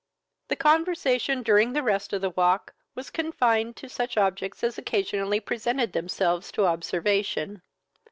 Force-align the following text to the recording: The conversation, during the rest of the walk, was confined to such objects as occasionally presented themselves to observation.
The 0.47 0.55
conversation, 0.55 1.43
during 1.43 1.73
the 1.73 1.83
rest 1.83 2.11
of 2.11 2.21
the 2.21 2.31
walk, 2.31 2.73
was 2.95 3.11
confined 3.11 3.75
to 3.75 3.87
such 3.87 4.17
objects 4.17 4.63
as 4.63 4.79
occasionally 4.79 5.39
presented 5.39 5.93
themselves 5.93 6.51
to 6.53 6.65
observation. 6.65 7.61